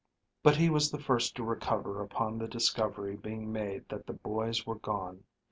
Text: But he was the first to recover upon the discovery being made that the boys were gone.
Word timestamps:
But 0.41 0.55
he 0.55 0.67
was 0.71 0.89
the 0.89 0.97
first 0.97 1.35
to 1.35 1.43
recover 1.43 2.01
upon 2.01 2.39
the 2.39 2.47
discovery 2.47 3.15
being 3.15 3.51
made 3.53 3.87
that 3.89 4.07
the 4.07 4.13
boys 4.13 4.65
were 4.65 4.79
gone. 4.79 5.25